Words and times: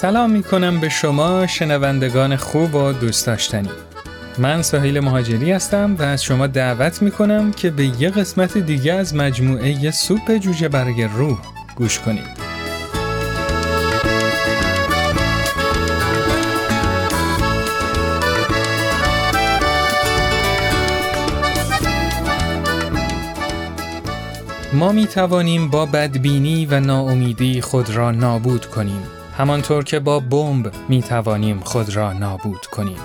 سلام 0.00 0.30
می 0.30 0.42
کنم 0.42 0.80
به 0.80 0.88
شما 0.88 1.46
شنوندگان 1.46 2.36
خوب 2.36 2.74
و 2.74 2.92
دوست 2.92 3.26
داشتنی. 3.26 3.70
من 4.38 4.62
ساحیل 4.62 5.00
مهاجری 5.00 5.52
هستم 5.52 5.96
و 5.98 6.02
از 6.02 6.24
شما 6.24 6.46
دعوت 6.46 7.02
می 7.02 7.10
کنم 7.10 7.52
که 7.52 7.70
به 7.70 8.02
یه 8.02 8.10
قسمت 8.10 8.58
دیگه 8.58 8.92
از 8.92 9.14
مجموعه 9.14 9.90
سوپ 9.90 10.36
جوجه 10.36 10.68
برای 10.68 11.04
روح 11.04 11.38
گوش 11.76 11.98
کنید. 11.98 12.40
ما 24.72 24.92
می 24.92 25.06
توانیم 25.06 25.70
با 25.70 25.86
بدبینی 25.86 26.66
و 26.66 26.80
ناامیدی 26.80 27.60
خود 27.60 27.90
را 27.90 28.10
نابود 28.10 28.66
کنیم. 28.66 29.19
همانطور 29.40 29.84
که 29.84 29.98
با 29.98 30.20
بمب 30.20 30.72
می 30.88 31.02
توانیم 31.02 31.60
خود 31.60 31.96
را 31.96 32.12
نابود 32.12 32.66
کنیم. 32.66 32.98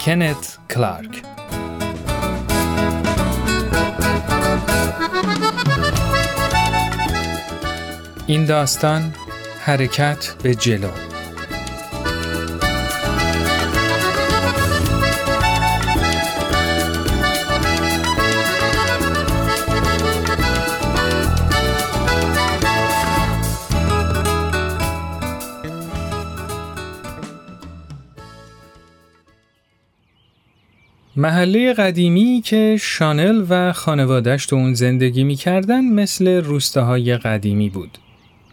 کنت 0.00 0.58
کلارک. 0.70 1.22
این 8.26 8.44
داستان 8.44 9.14
حرکت 9.60 10.34
به 10.42 10.54
جلو. 10.54 11.13
محله 31.16 31.72
قدیمی 31.72 32.42
که 32.44 32.76
شانل 32.80 33.44
و 33.48 33.72
خانوادش 33.72 34.46
تو 34.46 34.56
اون 34.56 34.74
زندگی 34.74 35.24
می‌کردن 35.24 35.84
مثل 35.84 36.28
روستاهای 36.28 37.16
قدیمی 37.16 37.70
بود. 37.70 37.98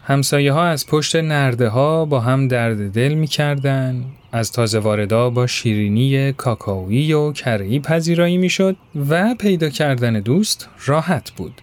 همسایه 0.04 0.52
ها 0.52 0.64
از 0.64 0.86
پشت 0.86 1.16
نرده 1.16 1.68
ها 1.68 2.04
با 2.04 2.20
هم 2.20 2.48
درد 2.48 2.92
دل 2.92 3.14
می‌کردن، 3.14 4.04
از 4.32 4.52
تازه 4.52 4.78
واردا 4.78 5.30
با 5.30 5.46
شیرینی 5.46 6.32
کاکاویی 6.32 7.12
و 7.12 7.32
کرهی 7.32 7.80
پذیرایی 7.80 8.38
می‌شد 8.38 8.76
و 9.08 9.34
پیدا 9.34 9.68
کردن 9.68 10.20
دوست 10.20 10.68
راحت 10.86 11.30
بود. 11.30 11.62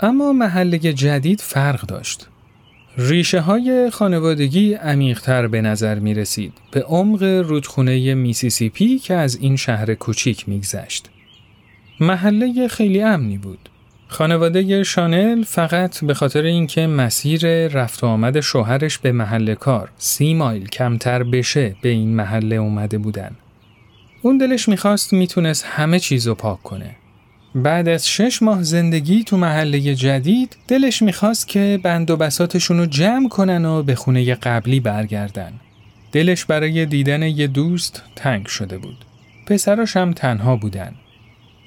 اما 0.00 0.32
محله 0.32 0.78
جدید 0.78 1.40
فرق 1.40 1.80
داشت. 1.80 2.28
ریشه 2.98 3.40
های 3.40 3.90
خانوادگی 3.90 4.74
عمیقتر 4.74 5.46
به 5.46 5.60
نظر 5.60 5.98
می 5.98 6.14
رسید 6.14 6.52
به 6.70 6.82
عمق 6.82 7.22
رودخونه 7.22 8.14
میسیسیپی 8.14 8.98
که 8.98 9.14
از 9.14 9.36
این 9.36 9.56
شهر 9.56 9.94
کوچیک 9.94 10.48
میگذشت. 10.48 11.10
محله 12.00 12.68
خیلی 12.68 13.02
امنی 13.02 13.38
بود. 13.38 13.68
خانواده 14.08 14.84
شانل 14.84 15.42
فقط 15.42 16.04
به 16.04 16.14
خاطر 16.14 16.42
اینکه 16.42 16.86
مسیر 16.86 17.68
رفت 17.68 18.04
و 18.04 18.06
آمد 18.06 18.40
شوهرش 18.40 18.98
به 18.98 19.12
محل 19.12 19.54
کار 19.54 19.88
سی 19.96 20.34
مایل 20.34 20.68
کمتر 20.68 21.22
بشه 21.22 21.76
به 21.82 21.88
این 21.88 22.14
محله 22.14 22.56
اومده 22.56 22.98
بودن. 22.98 23.30
اون 24.22 24.38
دلش 24.38 24.68
می‌خواست 24.68 25.12
می‌تونست 25.12 25.64
همه 25.64 25.98
چیزو 25.98 26.34
پاک 26.34 26.62
کنه. 26.62 26.96
بعد 27.54 27.88
از 27.88 28.08
شش 28.08 28.42
ماه 28.42 28.62
زندگی 28.62 29.24
تو 29.24 29.36
محله 29.36 29.94
جدید 29.94 30.56
دلش 30.68 31.02
می‌خواست 31.02 31.48
که 31.48 31.80
بند 31.82 32.10
و 32.10 32.16
بساتشون 32.16 32.78
رو 32.78 32.86
جمع 32.86 33.28
کنن 33.28 33.64
و 33.64 33.82
به 33.82 33.94
خونه 33.94 34.34
قبلی 34.34 34.80
برگردن. 34.80 35.52
دلش 36.12 36.44
برای 36.44 36.86
دیدن 36.86 37.22
یه 37.22 37.46
دوست 37.46 38.02
تنگ 38.16 38.46
شده 38.46 38.78
بود. 38.78 39.04
پسراش 39.46 39.96
هم 39.96 40.12
تنها 40.12 40.56
بودن. 40.56 40.94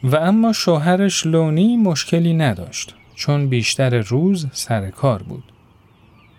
و 0.04 0.16
اما 0.16 0.54
شوهرش 0.54 1.26
لونی 1.26 1.78
مشکلی 1.78 2.34
نداشت 2.34 2.96
چون 3.16 3.50
بیشتر 3.50 3.98
روز 4.00 4.48
سر 4.52 4.90
کار 4.90 5.24
بود. 5.24 5.44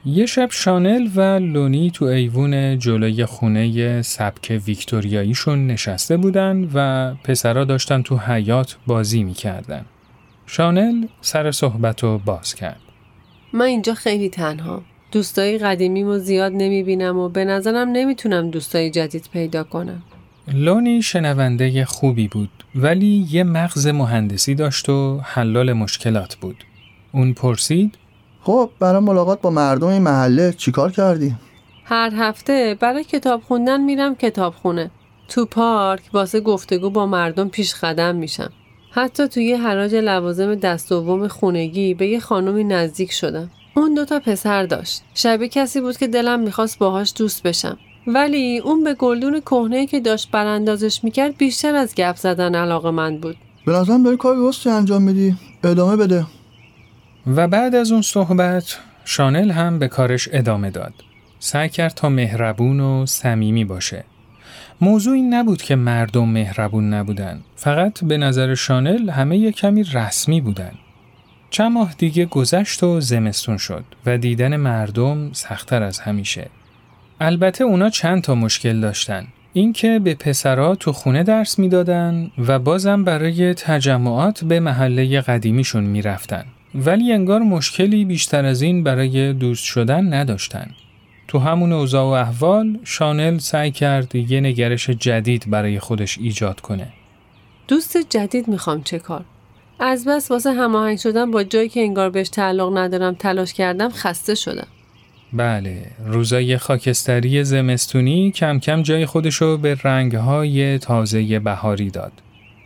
یه 0.08 0.26
شب 0.26 0.48
شانل 0.50 1.08
و 1.14 1.20
لونی 1.38 1.90
تو 1.90 2.04
ایوون 2.04 2.78
جلوی 2.78 3.24
خونه 3.24 4.02
سبک 4.02 4.62
ویکتوریاییشون 4.66 5.66
نشسته 5.66 6.16
بودن 6.16 6.70
و 6.74 7.14
پسرا 7.24 7.64
داشتن 7.64 8.02
تو 8.02 8.16
حیات 8.16 8.76
بازی 8.86 9.22
می‌کردن. 9.22 9.84
شانل 10.46 11.06
سر 11.20 11.50
صحبت 11.50 12.02
رو 12.02 12.18
باز 12.18 12.54
کرد. 12.54 12.80
من 13.52 13.64
اینجا 13.64 13.94
خیلی 13.94 14.28
تنها. 14.28 14.82
دوستای 15.12 15.58
قدیمیمو 15.58 16.18
زیاد 16.18 16.52
نمی‌بینم 16.52 17.18
و 17.18 17.28
به 17.28 17.44
نظرم 17.44 17.88
نمی‌تونم 17.88 18.50
دوستای 18.50 18.90
جدید 18.90 19.28
پیدا 19.32 19.64
کنم. 19.64 20.02
لونی 20.52 21.02
شنونده 21.02 21.84
خوبی 21.84 22.28
بود 22.28 22.50
ولی 22.74 23.26
یه 23.30 23.44
مغز 23.44 23.86
مهندسی 23.86 24.54
داشت 24.54 24.88
و 24.88 25.20
حلال 25.24 25.72
مشکلات 25.72 26.34
بود. 26.34 26.64
اون 27.12 27.32
پرسید 27.32 27.94
خب 28.46 28.70
برای 28.80 29.00
ملاقات 29.00 29.40
با 29.40 29.50
مردم 29.50 29.86
این 29.86 30.02
محله 30.02 30.52
چیکار 30.52 30.92
کردی؟ 30.92 31.34
هر 31.84 32.12
هفته 32.16 32.76
برای 32.80 33.04
کتاب 33.04 33.42
خوندن 33.42 33.80
میرم 33.80 34.14
کتابخونه. 34.14 34.90
تو 35.28 35.44
پارک 35.44 36.02
واسه 36.12 36.40
گفتگو 36.40 36.90
با 36.90 37.06
مردم 37.06 37.48
پیش 37.48 37.74
قدم 37.74 38.16
میشم. 38.16 38.52
حتی 38.90 39.28
توی 39.28 39.52
حراج 39.52 39.94
لوازم 39.94 40.54
دست 40.54 40.88
دوم 40.88 41.28
خونگی 41.28 41.94
به 41.94 42.06
یه 42.06 42.20
خانومی 42.20 42.64
نزدیک 42.64 43.12
شدم. 43.12 43.50
اون 43.76 43.94
دوتا 43.94 44.20
پسر 44.20 44.66
داشت. 44.66 45.02
شبیه 45.14 45.48
کسی 45.48 45.80
بود 45.80 45.96
که 45.96 46.06
دلم 46.06 46.40
می‌خواست 46.40 46.78
باهاش 46.78 47.12
دوست 47.16 47.42
بشم. 47.42 47.78
ولی 48.06 48.58
اون 48.58 48.84
به 48.84 48.94
گلدون 48.94 49.40
کهنه 49.40 49.86
که 49.86 50.00
داشت 50.00 50.30
براندازش 50.30 51.04
می‌کرد 51.04 51.36
بیشتر 51.36 51.74
از 51.74 51.94
گپ 51.94 52.16
زدن 52.16 52.54
علاقه 52.54 52.90
من 52.90 53.18
بود. 53.18 53.36
به 53.66 53.72
نظرم 53.72 54.02
داری 54.02 54.16
کار 54.16 54.36
درستی 54.36 54.70
انجام 54.70 55.02
میدی. 55.02 55.36
ادامه 55.64 55.96
بده. 55.96 56.26
و 57.26 57.48
بعد 57.48 57.74
از 57.74 57.92
اون 57.92 58.02
صحبت 58.02 58.78
شانل 59.04 59.50
هم 59.50 59.78
به 59.78 59.88
کارش 59.88 60.28
ادامه 60.32 60.70
داد. 60.70 60.94
سعی 61.38 61.68
کرد 61.68 61.94
تا 61.94 62.08
مهربون 62.08 62.80
و 62.80 63.06
صمیمی 63.06 63.64
باشه. 63.64 64.04
موضوع 64.80 65.14
این 65.14 65.34
نبود 65.34 65.62
که 65.62 65.76
مردم 65.76 66.28
مهربون 66.28 66.94
نبودن. 66.94 67.40
فقط 67.56 68.04
به 68.04 68.16
نظر 68.18 68.54
شانل 68.54 69.10
همه 69.10 69.36
یه 69.36 69.52
کمی 69.52 69.82
رسمی 69.82 70.40
بودن. 70.40 70.72
چند 71.50 71.72
ماه 71.72 71.94
دیگه 71.98 72.26
گذشت 72.26 72.82
و 72.82 73.00
زمستون 73.00 73.56
شد 73.56 73.84
و 74.06 74.18
دیدن 74.18 74.56
مردم 74.56 75.32
سختتر 75.32 75.82
از 75.82 76.00
همیشه. 76.00 76.50
البته 77.20 77.64
اونا 77.64 77.90
چند 77.90 78.22
تا 78.22 78.34
مشکل 78.34 78.80
داشتن. 78.80 79.26
اینکه 79.52 79.98
به 79.98 80.14
پسرها 80.14 80.74
تو 80.74 80.92
خونه 80.92 81.22
درس 81.22 81.58
می‌دادن 81.58 82.30
و 82.38 82.58
بازم 82.58 83.04
برای 83.04 83.54
تجمعات 83.54 84.44
به 84.44 84.60
محله 84.60 85.20
قدیمیشون 85.20 85.84
می‌رفتن. 85.84 86.44
ولی 86.76 87.12
انگار 87.12 87.40
مشکلی 87.40 88.04
بیشتر 88.04 88.44
از 88.44 88.62
این 88.62 88.84
برای 88.84 89.32
دوست 89.32 89.64
شدن 89.64 90.14
نداشتن. 90.14 90.70
تو 91.28 91.38
همون 91.38 91.72
اوضاع 91.72 92.04
و 92.04 92.08
احوال 92.08 92.78
شانل 92.84 93.38
سعی 93.38 93.70
کرد 93.70 94.14
یه 94.14 94.40
نگرش 94.40 94.90
جدید 94.90 95.50
برای 95.50 95.80
خودش 95.80 96.18
ایجاد 96.18 96.60
کنه. 96.60 96.88
دوست 97.68 97.96
جدید 97.96 98.48
می‌خوام 98.48 98.82
چه 98.82 98.98
کار؟ 98.98 99.24
از 99.80 100.04
بس 100.04 100.30
واسه 100.30 100.52
هماهنگ 100.52 100.98
شدن 100.98 101.30
با 101.30 101.42
جایی 101.42 101.68
که 101.68 101.80
انگار 101.80 102.10
بهش 102.10 102.28
تعلق 102.28 102.76
ندارم 102.78 103.14
تلاش 103.14 103.54
کردم 103.54 103.88
خسته 103.88 104.34
شدم. 104.34 104.66
بله، 105.32 105.86
روزای 106.06 106.58
خاکستری 106.58 107.44
زمستونی 107.44 108.30
کم 108.30 108.58
کم 108.58 108.82
جای 108.82 109.06
خودشو 109.06 109.56
به 109.56 109.76
رنگهای 109.84 110.78
تازه 110.78 111.38
بهاری 111.38 111.90
داد. 111.90 112.12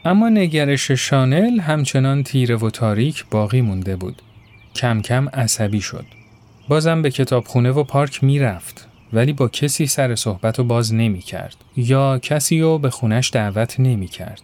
اما 0.05 0.29
نگرش 0.29 0.91
شانل 0.91 1.61
همچنان 1.61 2.23
تیره 2.23 2.57
و 2.57 2.71
تاریک 2.71 3.25
باقی 3.31 3.61
مونده 3.61 3.97
بود. 3.97 4.23
کم 4.75 5.03
کم 5.03 5.29
عصبی 5.29 5.81
شد. 5.81 6.05
بازم 6.69 7.03
به 7.03 7.11
کتابخونه 7.11 7.71
و 7.71 7.85
پارک 7.85 8.25
می‌رفت 8.25 8.89
ولی 9.13 9.33
با 9.33 9.49
کسی 9.49 9.87
سر 9.87 10.15
صحبت 10.15 10.59
رو 10.59 10.65
باز 10.65 10.95
نمی 10.95 11.19
کرد 11.19 11.57
یا 11.77 12.19
کسی 12.19 12.61
رو 12.61 12.79
به 12.79 12.91
خونش 12.91 13.31
دعوت 13.31 13.81
نمی 13.81 14.07
کرد. 14.07 14.43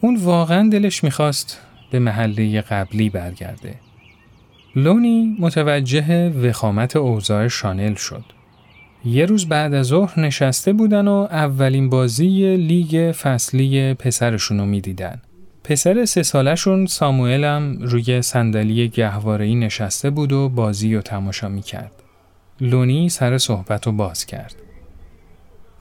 اون 0.00 0.16
واقعا 0.16 0.68
دلش 0.68 1.04
می‌خواست 1.04 1.60
به 1.90 1.98
محله 1.98 2.60
قبلی 2.60 3.10
برگرده. 3.10 3.74
لونی 4.76 5.36
متوجه 5.38 6.28
وخامت 6.28 6.96
اوضاع 6.96 7.48
شانل 7.48 7.94
شد. 7.94 8.24
یه 9.04 9.26
روز 9.26 9.48
بعد 9.48 9.74
از 9.74 9.86
ظهر 9.86 10.20
نشسته 10.20 10.72
بودن 10.72 11.08
و 11.08 11.26
اولین 11.30 11.90
بازی 11.90 12.56
لیگ 12.56 13.12
فصلی 13.12 13.94
پسرشون 13.94 14.58
رو 14.58 14.66
می‌دیدن. 14.66 15.22
پسر 15.64 16.04
سه 16.04 16.22
سالشون 16.22 16.86
ساموئل 16.86 17.44
هم 17.44 17.78
روی 17.80 18.22
صندلی 18.22 18.88
گهواره‌ای 18.88 19.54
نشسته 19.54 20.10
بود 20.10 20.32
و 20.32 20.48
بازی 20.48 20.94
رو 20.94 21.02
تماشا 21.02 21.48
می‌کرد. 21.48 21.92
لونی 22.60 23.08
سر 23.08 23.38
صحبت 23.38 23.86
رو 23.86 23.92
باز 23.92 24.26
کرد. 24.26 24.54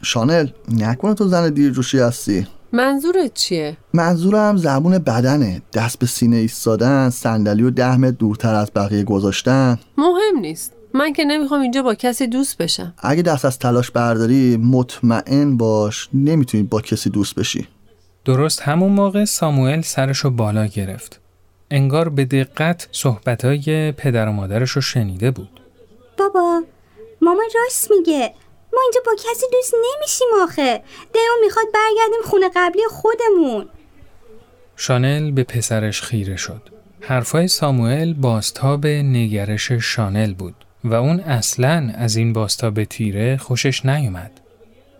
شانل 0.02 0.48
نکنه 0.72 1.14
تو 1.14 1.28
زن 1.28 1.54
دیرجوشی 1.54 2.00
هستی 2.00 2.48
منظورت 2.74 3.34
چیه؟ 3.34 3.78
منظورم 3.94 4.58
زبون 4.58 4.98
بدنه 4.98 5.62
دست 5.74 6.00
به 6.00 6.06
سینه 6.06 6.36
ایستادن 6.36 7.10
صندلی 7.10 7.64
و 7.64 7.70
ده 7.70 7.98
متر 7.98 8.12
دورتر 8.12 8.56
از 8.56 8.72
بقیه 8.76 9.04
گذاشتن 9.04 9.80
مهم 9.98 10.40
نیست 10.42 10.74
من 10.94 11.14
که 11.14 11.26
نمی‌خوام 11.26 11.62
اینجا 11.62 11.82
با 11.82 11.96
کسی 11.96 12.28
دوست 12.28 12.58
بشم 12.58 12.94
اگه 12.98 13.22
دست 13.22 13.46
از 13.46 13.60
تلاش 13.60 13.92
برداری 13.92 14.58
مطمئن 14.58 15.58
باش 15.58 16.10
نمی‌تونی 16.14 16.64
با 16.64 16.82
کسی 16.82 17.10
دوست 17.10 17.36
بشی 17.36 17.68
درست 18.26 18.62
همون 18.62 18.92
موقع 18.92 19.26
ساموئل 19.26 19.82
سرشو 19.82 20.30
بالا 20.30 20.66
گرفت. 20.66 21.20
انگار 21.72 22.10
به 22.10 22.26
دقت 22.26 22.88
صحبتهای 22.92 23.92
پدر 23.92 24.28
و 24.28 24.32
مادرش 24.32 24.72
رو 24.72 24.82
شنیده 24.82 25.32
بود. 25.32 25.60
بابا 26.18 26.64
مامان 27.22 27.46
راست 27.56 27.92
میگه 27.92 28.34
ما 28.74 28.80
اینجا 28.84 29.02
با 29.06 29.12
کسی 29.16 29.46
دوست 29.52 29.74
نمیشیم 29.74 30.28
آخه 30.44 30.84
دلمون 31.14 31.40
می‌خواد 31.46 31.66
برگردیم 31.74 32.22
خونه 32.26 32.50
قبلی 32.56 32.82
خودمون 32.90 33.70
شانل 34.76 35.32
به 35.32 35.44
پسرش 35.44 36.02
خیره 36.02 36.36
شد. 36.36 36.62
حرفای 37.02 37.48
ساموئل 37.48 38.14
باستاب 38.14 38.88
نگرش 38.88 39.72
شانل 39.72 40.34
بود 40.34 40.56
و 40.84 40.94
اون 40.94 41.20
اصلا 41.20 41.92
از 41.96 42.16
این 42.16 42.34
باستاب 42.34 42.84
تیره 42.84 43.38
خوشش 43.38 43.86
نیومد. 43.86 44.32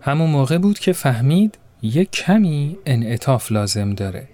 همون 0.00 0.30
موقع 0.30 0.58
بود 0.58 0.78
که 0.78 0.92
فهمید 0.92 1.58
یه 1.82 2.04
کمی 2.04 2.76
انعطاف 2.86 3.52
لازم 3.52 3.94
داره. 3.94 4.28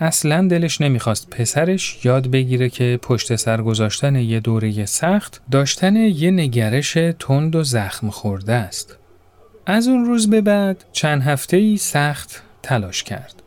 اصلا 0.00 0.48
دلش 0.48 0.80
نمی‌خواست 0.80 1.30
پسرش 1.30 2.04
یاد 2.04 2.30
بگیره 2.30 2.68
که 2.68 2.98
پشت 3.02 3.36
سر 3.36 3.62
گذاشتن 3.62 4.16
یه 4.16 4.40
دوره 4.40 4.86
سخت 4.86 5.40
داشتن 5.50 5.96
یه 5.96 6.30
نگرش 6.30 6.92
تند 7.18 7.56
و 7.56 7.64
زخم 7.64 8.10
خورده 8.10 8.52
است. 8.52 8.98
از 9.66 9.88
اون 9.88 10.04
روز 10.04 10.30
به 10.30 10.40
بعد 10.40 10.84
چند 10.92 11.22
هفته 11.22 11.56
ای 11.56 11.76
سخت 11.76 12.42
تلاش 12.62 13.02
کرد. 13.02 13.42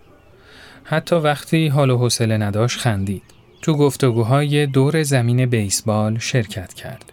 حتی 0.84 1.16
وقتی 1.16 1.68
حال 1.68 1.90
و 1.90 1.98
حوصله 1.98 2.38
نداشت 2.38 2.80
خندید. 2.80 3.24
تو 3.62 3.74
گفتگوهای 3.74 4.66
دور 4.66 5.04
زمین 5.04 5.46
بیسبال 5.46 6.20
شرکت 6.20 6.74
کرد. 6.74 7.07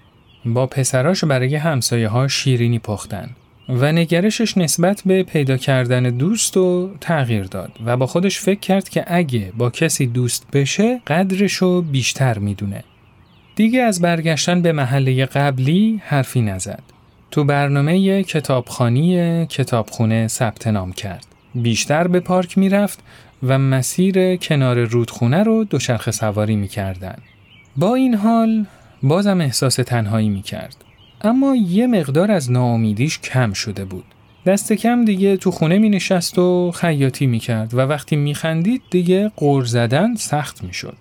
با 0.47 0.67
پسراش 0.67 1.25
برای 1.25 1.57
همسایه 1.57 2.09
ها 2.09 2.29
شیرینی 2.29 2.79
پختن 2.79 3.31
و 3.69 3.93
نگرشش 3.93 4.59
نسبت 4.59 5.03
به 5.07 5.23
پیدا 5.23 5.57
کردن 5.57 6.03
دوست 6.03 6.57
رو 6.57 6.91
تغییر 7.01 7.45
داد 7.45 7.73
و 7.87 7.97
با 7.97 8.07
خودش 8.07 8.41
فکر 8.41 8.61
کرد 8.61 8.89
که 8.89 9.05
اگه 9.07 9.53
با 9.57 9.71
کسی 9.71 10.07
دوست 10.07 10.47
بشه 10.53 11.01
قدرشو 11.07 11.83
بیشتر 11.83 12.39
می‌دونه. 12.39 12.85
دیگه 13.57 13.83
از 13.83 14.01
برگشتن 14.01 14.63
به 14.63 14.73
محله 14.73 15.27
قبلی 15.27 16.03
حرفی 16.05 16.41
نزد. 16.41 16.83
تو 17.31 17.45
برنامه 17.45 18.23
کتابخانی 18.23 19.47
کتابخونه 19.47 20.29
ثبت 20.29 20.67
نام 20.67 20.93
کرد. 20.93 21.27
بیشتر 21.55 22.09
به 22.09 22.21
پارک 22.21 22.59
می‌رفت 22.59 22.99
و 23.43 23.59
مسیر 23.59 24.37
کنار 24.37 24.85
رودخونه 24.85 25.43
رو 25.43 25.65
دوچرخه 25.65 26.11
سواری 26.11 26.57
می‌کردن. 26.57 27.17
با 27.77 27.95
این 27.95 28.15
حال 28.15 28.67
بازم 29.05 29.41
احساس 29.41 29.75
تنهایی 29.75 30.29
می‌کرد. 30.29 30.77
اما 31.23 31.57
یه 31.57 31.87
مقدار 31.87 32.31
از 32.31 32.51
ناامیدیش 32.51 33.19
کم 33.19 33.53
شده 33.53 33.85
بود. 33.85 34.05
دست 34.47 34.73
کم 34.73 35.05
دیگه 35.05 35.37
تو 35.37 35.51
خونه 35.51 35.79
می 35.79 35.89
نشست 35.89 36.39
و 36.39 36.73
خیاطی 36.75 37.27
می 37.27 37.39
کرد 37.39 37.75
و 37.75 37.79
وقتی 37.79 38.17
می 38.17 38.35
خندید 38.35 38.83
دیگه 38.91 39.31
قور 39.37 39.65
زدن 39.65 40.15
سخت 40.15 40.65
می 40.65 40.75
شد. 40.75 40.97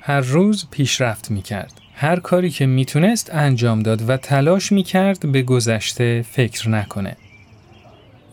هر 0.00 0.20
روز 0.20 0.66
پیشرفت 0.70 1.30
می 1.30 1.42
کرد. 1.42 1.72
هر 1.94 2.20
کاری 2.20 2.50
که 2.50 2.66
می‌تونست 2.66 3.34
انجام 3.34 3.82
داد 3.82 4.08
و 4.08 4.16
تلاش 4.16 4.72
می 4.72 4.82
کرد 4.82 5.32
به 5.32 5.42
گذشته 5.42 6.24
فکر 6.30 6.68
نکنه. 6.68 7.16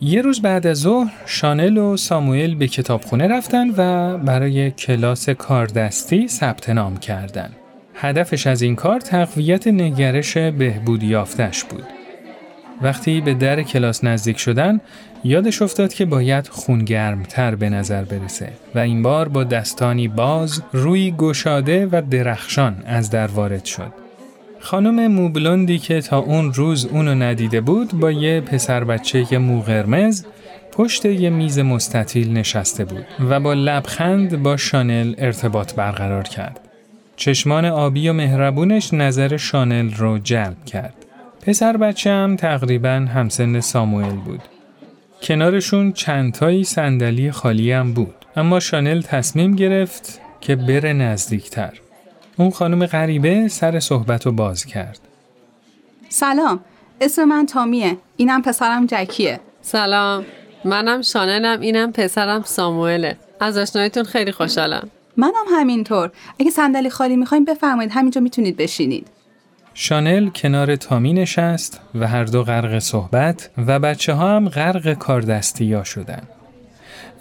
یه 0.00 0.22
روز 0.22 0.42
بعد 0.42 0.66
از 0.66 0.78
ظهر 0.78 1.12
شانل 1.26 1.78
و 1.78 1.96
ساموئل 1.96 2.54
به 2.54 2.68
کتابخونه 2.68 3.28
رفتن 3.28 3.70
و 3.76 4.18
برای 4.18 4.70
کلاس 4.70 5.28
کاردستی 5.28 6.28
ثبت 6.28 6.68
نام 6.70 6.96
کردند. 6.96 7.56
هدفش 8.02 8.46
از 8.46 8.62
این 8.62 8.76
کار 8.76 9.00
تقویت 9.00 9.66
نگرش 9.66 10.36
بهبودی 10.36 11.06
یافتش 11.06 11.64
بود. 11.64 11.84
وقتی 12.82 13.20
به 13.20 13.34
در 13.34 13.62
کلاس 13.62 14.04
نزدیک 14.04 14.38
شدن 14.38 14.80
یادش 15.24 15.62
افتاد 15.62 15.94
که 15.94 16.04
باید 16.04 16.48
خونگرمتر 16.48 17.54
به 17.54 17.70
نظر 17.70 18.04
برسه 18.04 18.52
و 18.74 18.78
این 18.78 19.02
بار 19.02 19.28
با 19.28 19.44
دستانی 19.44 20.08
باز 20.08 20.62
روی 20.72 21.10
گشاده 21.10 21.86
و 21.86 22.02
درخشان 22.10 22.76
از 22.86 23.10
در 23.10 23.26
وارد 23.26 23.64
شد. 23.64 23.92
خانم 24.60 25.06
موبلوندی 25.06 25.78
که 25.78 26.00
تا 26.00 26.18
اون 26.18 26.54
روز 26.54 26.86
اونو 26.86 27.14
ندیده 27.14 27.60
بود 27.60 27.92
با 27.92 28.10
یه 28.10 28.40
پسر 28.40 28.84
بچه 28.84 29.38
مو 29.38 29.60
قرمز 29.60 30.24
پشت 30.72 31.04
یه 31.04 31.30
میز 31.30 31.58
مستطیل 31.58 32.32
نشسته 32.32 32.84
بود 32.84 33.04
و 33.30 33.40
با 33.40 33.54
لبخند 33.54 34.42
با 34.42 34.56
شانل 34.56 35.14
ارتباط 35.18 35.74
برقرار 35.74 36.22
کرد. 36.22 36.71
چشمان 37.16 37.64
آبی 37.64 38.08
و 38.08 38.12
مهربونش 38.12 38.94
نظر 38.94 39.36
شانل 39.36 39.94
رو 39.94 40.18
جلب 40.18 40.64
کرد. 40.64 40.94
پسر 41.40 41.76
بچه 41.76 42.10
هم 42.10 42.36
تقریبا 42.36 43.08
همسن 43.14 43.60
ساموئل 43.60 44.16
بود. 44.16 44.42
کنارشون 45.22 45.92
چندتایی 45.92 46.64
صندلی 46.64 47.30
خالی 47.30 47.72
هم 47.72 47.94
بود. 47.94 48.14
اما 48.36 48.60
شانل 48.60 49.02
تصمیم 49.02 49.56
گرفت 49.56 50.20
که 50.40 50.56
بره 50.56 50.92
نزدیکتر. 50.92 51.72
اون 52.36 52.50
خانم 52.50 52.86
غریبه 52.86 53.48
سر 53.48 53.80
صحبت 53.80 54.26
رو 54.26 54.32
باز 54.32 54.64
کرد. 54.64 54.98
سلام 56.08 56.60
اسم 57.00 57.24
من 57.24 57.46
تامیه 57.46 57.96
اینم 58.16 58.42
پسرم 58.42 58.86
جکیه 58.86 59.40
سلام 59.62 60.24
منم 60.64 61.02
شانلم 61.02 61.60
اینم 61.60 61.92
پسرم 61.92 62.42
ساموئله 62.42 63.16
از 63.40 63.58
آشنایتون 63.58 64.04
خیلی 64.04 64.32
خوشحالم 64.32 64.90
منم 65.16 65.44
همینطور. 65.50 66.10
اگه 66.40 66.50
صندلی 66.50 66.90
خالی 66.90 67.16
می‌خوایم 67.16 67.44
بفرمایید 67.44 67.92
همینجا 67.92 68.20
می‌تونید 68.20 68.56
بشینید. 68.56 69.06
شانل 69.74 70.28
کنار 70.28 70.76
تامی 70.76 71.12
نشست 71.12 71.80
و 71.94 72.08
هر 72.08 72.24
دو 72.24 72.42
غرق 72.42 72.78
صحبت 72.78 73.50
و 73.66 73.78
بچه 73.78 74.12
ها 74.12 74.36
هم 74.36 74.48
غرق 74.48 74.94
کاردستی 74.94 75.84
شدن. 75.84 76.22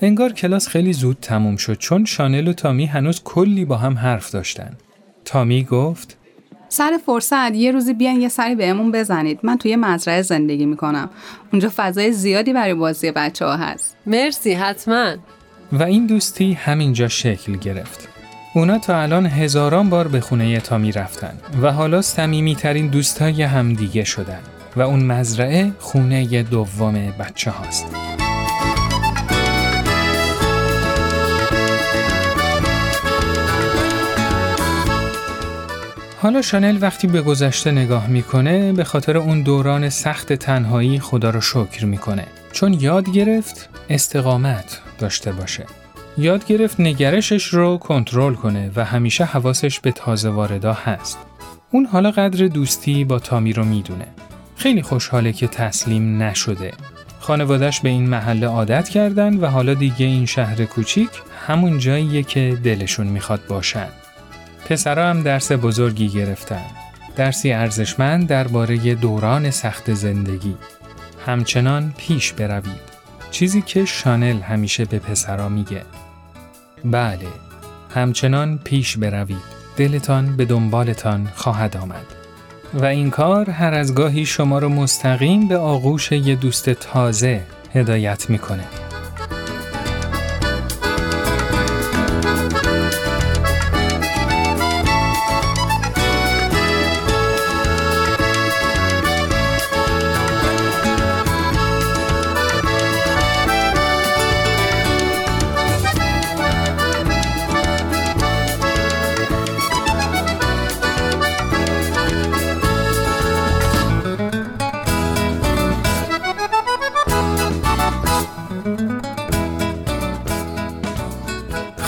انگار 0.01 0.33
کلاس 0.33 0.67
خیلی 0.67 0.93
زود 0.93 1.17
تموم 1.21 1.55
شد 1.55 1.77
چون 1.77 2.05
شانل 2.05 2.47
و 2.47 2.53
تامی 2.53 2.85
هنوز 2.85 3.21
کلی 3.23 3.65
با 3.65 3.77
هم 3.77 3.97
حرف 3.97 4.31
داشتن. 4.31 4.77
تامی 5.25 5.63
گفت 5.63 6.17
سر 6.69 6.99
فرصت 7.05 7.55
یه 7.55 7.71
روزی 7.71 7.93
بیان 7.93 8.21
یه 8.21 8.29
سری 8.29 8.55
بهمون 8.55 8.91
بزنید. 8.91 9.39
من 9.43 9.57
توی 9.57 9.75
مزرعه 9.75 10.21
زندگی 10.21 10.65
می‌کنم. 10.65 11.09
اونجا 11.53 11.71
فضای 11.75 12.11
زیادی 12.11 12.53
برای 12.53 12.73
بازی 12.73 13.11
بچه 13.11 13.45
ها 13.45 13.57
هست. 13.57 13.97
مرسی 14.05 14.53
حتما. 14.53 15.15
و 15.73 15.83
این 15.83 16.05
دوستی 16.05 16.53
همینجا 16.53 17.07
شکل 17.07 17.57
گرفت. 17.57 18.07
اونا 18.55 18.77
تا 18.77 19.01
الان 19.01 19.25
هزاران 19.25 19.89
بار 19.89 20.07
به 20.07 20.21
خونه 20.21 20.59
تامی 20.59 20.91
رفتن 20.91 21.33
و 21.61 21.71
حالا 21.71 22.01
صمیمیترین 22.01 22.87
دوستای 22.87 23.43
همدیگه 23.43 24.03
شدن 24.03 24.39
و 24.75 24.81
اون 24.81 25.03
مزرعه 25.03 25.71
خونه 25.79 26.43
دوم 26.43 26.93
بچه 26.93 27.51
هاست. 27.51 28.20
حالا 36.21 36.41
شانل 36.41 36.77
وقتی 36.81 37.07
به 37.07 37.21
گذشته 37.21 37.71
نگاه 37.71 38.07
می‌کنه 38.07 38.73
به 38.73 38.83
خاطر 38.83 39.17
اون 39.17 39.41
دوران 39.41 39.89
سخت 39.89 40.33
تنهایی 40.33 40.99
خدا 40.99 41.29
رو 41.29 41.41
شکر 41.41 41.85
می‌کنه 41.85 42.25
چون 42.51 42.73
یاد 42.73 43.09
گرفت 43.09 43.69
استقامت 43.89 44.81
داشته 44.99 45.31
باشه. 45.31 45.65
یاد 46.17 46.45
گرفت 46.45 46.79
نگرشش 46.79 47.47
رو 47.47 47.77
کنترل 47.77 48.33
کنه 48.33 48.71
و 48.75 48.85
همیشه 48.85 49.25
حواسش 49.25 49.79
به 49.79 49.91
تازه 49.91 50.29
واردا 50.29 50.73
هست. 50.73 51.17
اون 51.71 51.85
حالا 51.85 52.11
قدر 52.11 52.47
دوستی 52.47 53.03
با 53.03 53.19
تامی 53.19 53.53
رو 53.53 53.65
می‌دونه. 53.65 54.07
خیلی 54.55 54.81
خوشحاله 54.81 55.33
که 55.33 55.47
تسلیم 55.47 56.23
نشده. 56.23 56.71
خانوادش 57.19 57.79
به 57.79 57.89
این 57.89 58.09
محله 58.09 58.47
عادت 58.47 58.89
کردن 58.89 59.37
و 59.37 59.45
حالا 59.45 59.73
دیگه 59.73 60.05
این 60.05 60.25
شهر 60.25 60.65
کوچیک 60.65 61.09
همون 61.47 61.79
جاییه 61.79 62.23
که 62.23 62.57
دلشون 62.63 63.07
می‌خواد 63.07 63.41
باشن. 63.49 63.87
پسرا 64.69 65.09
هم 65.09 65.23
درس 65.23 65.51
بزرگی 65.51 66.09
گرفتن. 66.09 66.65
درسی 67.15 67.51
ارزشمند 67.51 68.27
درباره 68.27 68.95
دوران 68.95 69.51
سخت 69.51 69.93
زندگی. 69.93 70.57
همچنان 71.25 71.93
پیش 71.97 72.33
بروید. 72.33 72.91
چیزی 73.31 73.61
که 73.61 73.85
شانل 73.85 74.39
همیشه 74.39 74.85
به 74.85 74.99
پسرا 74.99 75.49
میگه. 75.49 75.81
بله، 76.85 77.27
همچنان 77.95 78.57
پیش 78.57 78.97
بروید. 78.97 79.61
دلتان 79.77 80.37
به 80.37 80.45
دنبالتان 80.45 81.27
خواهد 81.35 81.77
آمد. 81.77 82.05
و 82.73 82.85
این 82.85 83.09
کار 83.09 83.49
هر 83.49 83.73
از 83.73 83.95
گاهی 83.95 84.25
شما 84.25 84.59
رو 84.59 84.69
مستقیم 84.69 85.47
به 85.47 85.57
آغوش 85.57 86.11
یه 86.11 86.35
دوست 86.35 86.69
تازه 86.69 87.41
هدایت 87.73 88.29
می‌کنه. 88.29 88.63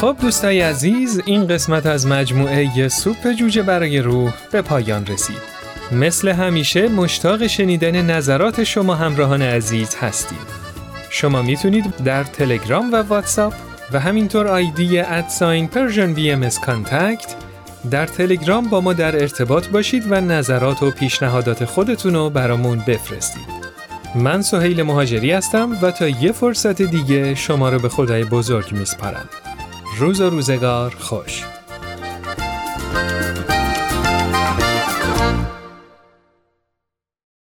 خب 0.03 0.15
دوستای 0.21 0.61
عزیز 0.61 1.21
این 1.25 1.47
قسمت 1.47 1.85
از 1.85 2.07
مجموعه 2.07 2.87
سوپ 2.87 3.31
جوجه 3.31 3.61
برای 3.61 3.99
روح 3.99 4.33
به 4.51 4.61
پایان 4.61 5.05
رسید. 5.05 5.41
مثل 5.91 6.27
همیشه 6.27 6.87
مشتاق 6.87 7.47
شنیدن 7.47 8.01
نظرات 8.01 8.63
شما 8.63 8.95
همراهان 8.95 9.41
عزیز 9.41 9.95
هستیم. 9.95 10.37
شما 11.09 11.41
می‌تونید 11.41 11.93
در 12.05 12.23
تلگرام 12.23 12.93
و 12.93 12.95
واتساپ 12.95 13.53
و 13.91 13.99
همینطور 13.99 14.47
آیدی 14.47 14.99
at 14.99 15.67
sign 15.67 16.13
Persian 16.13 16.31
BM 16.31 16.49
contact 16.49 17.35
در 17.91 18.07
تلگرام 18.07 18.69
با 18.69 18.81
ما 18.81 18.93
در 18.93 19.21
ارتباط 19.21 19.67
باشید 19.67 20.11
و 20.11 20.21
نظرات 20.21 20.83
و 20.83 20.91
پیشنهادات 20.91 21.65
خودتون 21.65 22.13
رو 22.13 22.29
برامون 22.29 22.79
بفرستید. 22.87 23.63
من 24.15 24.41
سهیل 24.41 24.83
مهاجری 24.83 25.31
هستم 25.31 25.77
و 25.81 25.91
تا 25.91 26.07
یه 26.07 26.31
فرصت 26.31 26.81
دیگه 26.81 27.35
شما 27.35 27.69
رو 27.69 27.79
به 27.79 27.89
خدای 27.89 28.23
بزرگ 28.23 28.71
میسپارم. 28.71 29.29
روز 29.97 30.21
و 30.21 30.29
روزگار 30.29 30.95
خوش. 30.99 31.43